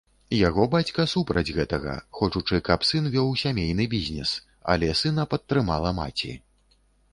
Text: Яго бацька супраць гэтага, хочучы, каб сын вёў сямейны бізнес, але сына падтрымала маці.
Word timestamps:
Яго 0.47 0.63
бацька 0.75 1.03
супраць 1.11 1.53
гэтага, 1.57 1.93
хочучы, 2.21 2.59
каб 2.71 2.87
сын 2.93 3.11
вёў 3.17 3.29
сямейны 3.43 3.87
бізнес, 3.93 4.33
але 4.75 4.93
сына 5.05 5.29
падтрымала 5.37 5.97
маці. 6.03 6.35